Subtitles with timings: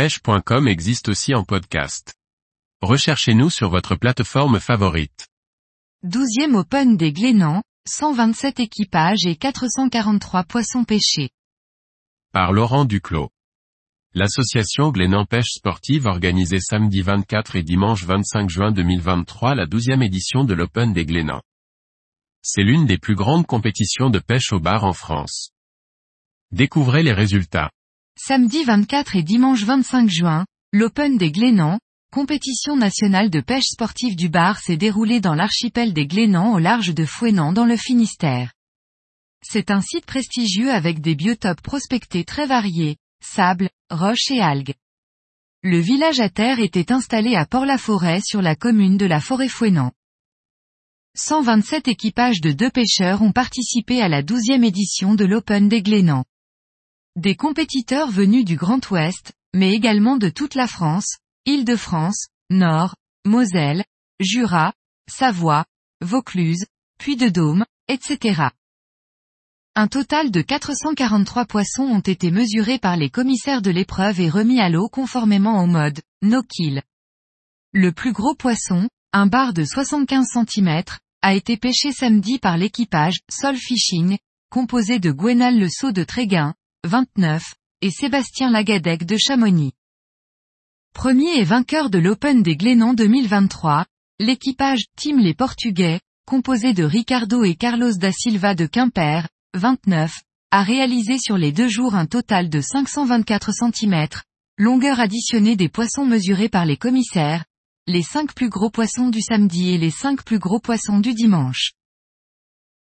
[0.00, 2.14] pêche.com existe aussi en podcast.
[2.80, 5.28] Recherchez-nous sur votre plateforme favorite.
[6.06, 11.28] 12e Open des Glénans, 127 équipages et 443 poissons pêchés.
[12.32, 13.28] Par Laurent Duclos.
[14.14, 20.44] L'association Glénan Pêche Sportive organisait samedi 24 et dimanche 25 juin 2023 la 12e édition
[20.44, 21.42] de l'Open des Glénans.
[22.40, 25.50] C'est l'une des plus grandes compétitions de pêche au bar en France.
[26.52, 27.70] Découvrez les résultats.
[28.16, 31.78] Samedi 24 et dimanche 25 juin, l'Open des Glénans,
[32.12, 36.94] compétition nationale de pêche sportive du bar s'est déroulée dans l'archipel des Glénans au large
[36.94, 38.52] de Fouesnant dans le Finistère.
[39.42, 44.74] C'est un site prestigieux avec des biotopes prospectés très variés, sable, roches et algues.
[45.62, 49.92] Le village à terre était installé à Port-la-Forêt sur la commune de la Forêt-Fouesnant.
[51.16, 56.24] 127 équipages de deux pêcheurs ont participé à la douzième édition de l'Open des Glénans.
[57.16, 62.94] Des compétiteurs venus du Grand Ouest, mais également de toute la France, Île-de-France, Nord,
[63.26, 63.84] Moselle,
[64.20, 64.72] Jura,
[65.10, 65.64] Savoie,
[66.00, 66.66] Vaucluse,
[66.98, 68.50] Puy-de-Dôme, etc.
[69.74, 74.60] Un total de 443 poissons ont été mesurés par les commissaires de l'épreuve et remis
[74.60, 76.80] à l'eau conformément au mode no kill.
[77.72, 80.84] Le plus gros poisson, un bar de 75 cm,
[81.22, 84.16] a été pêché samedi par l'équipage Sol Fishing,
[84.48, 86.54] composé de Gwenal Le Sceau de Tréguin,
[86.86, 87.42] 29,
[87.82, 89.72] et Sébastien Lagadec de Chamonix.
[90.94, 93.84] Premier et vainqueur de l'Open des Glénans 2023,
[94.18, 100.22] l'équipage Team Les Portugais, composé de Ricardo et Carlos da Silva de Quimper, 29,
[100.52, 104.08] a réalisé sur les deux jours un total de 524 cm,
[104.56, 107.44] longueur additionnée des poissons mesurés par les commissaires,
[107.88, 111.72] les cinq plus gros poissons du samedi et les cinq plus gros poissons du dimanche.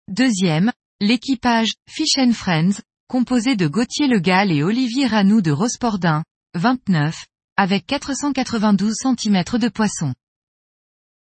[0.09, 6.23] Deuxième, l'équipage Fish and Friends, composé de Gauthier Le Gall et Olivier Ranou de Rospordin,
[6.55, 7.25] 29,
[7.55, 10.13] avec 492 cm de poisson.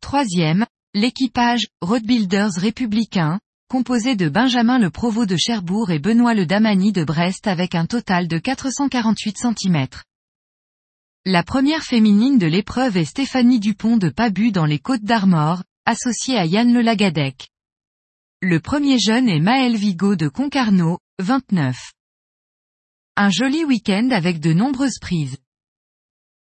[0.00, 6.90] Troisième, l'équipage Roadbuilders républicain, composé de Benjamin Le Provost de Cherbourg et Benoît Le Damani
[6.90, 9.86] de Brest avec un total de 448 cm.
[11.24, 16.36] La première féminine de l'épreuve est Stéphanie Dupont de Pabu dans les Côtes d'Armor, associée
[16.36, 17.48] à Yann Le Lagadec.
[18.42, 21.92] Le premier jeune est Maël Vigo de Concarneau, 29.
[23.16, 25.36] Un joli week-end avec de nombreuses prises.